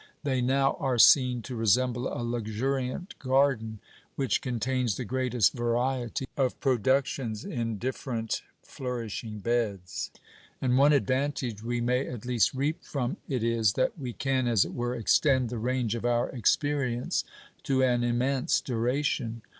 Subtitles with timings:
[0.23, 3.79] They now are seen to resemble a luxuriant garden
[4.15, 10.09] which contains the greatest variety of productions in different flourishing beds;
[10.59, 14.65] and one advantage we may at least reap from it is, that we can, as
[14.65, 17.23] it were, extend the range of our experience
[17.61, 19.43] to an immense duration.